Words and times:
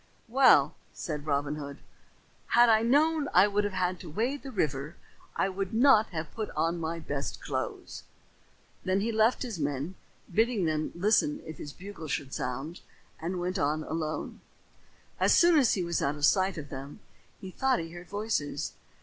"Well," 0.27 0.73
said 0.93 1.27
Robin 1.27 1.57
Hood, 1.57 1.77
"had 2.47 2.69
I 2.69 2.81
known 2.81 3.27
I 3.35 3.47
would 3.47 3.65
have 3.65 3.99
to 3.99 4.09
wade 4.09 4.41
the 4.41 4.49
river 4.49 4.95
I 5.35 5.47
would 5.47 5.75
not 5.75 6.07
have 6.07 6.33
put 6.33 6.49
on 6.55 6.79
my 6.79 6.97
best 6.97 7.39
clothes." 7.39 8.01
Then 8.83 9.01
he 9.01 9.11
left 9.11 9.43
his 9.43 9.59
men, 9.59 9.93
bidding 10.33 10.65
them 10.65 10.91
listen 10.95 11.39
if 11.45 11.59
his 11.59 11.71
bugle 11.71 12.07
should 12.07 12.33
sound, 12.33 12.79
and 13.21 13.39
went 13.39 13.59
on 13.59 13.83
alone. 13.83 14.41
As 15.19 15.35
soon 15.37 15.59
as 15.59 15.75
he 15.75 15.83
was 15.83 16.01
out 16.01 16.15
of 16.15 16.25
sight 16.25 16.57
of 16.57 16.69
them, 16.69 17.01
he 17.39 17.51
thought 17.51 17.77
he 17.77 17.91
heard 17.91 18.09
voices. 18.09 18.73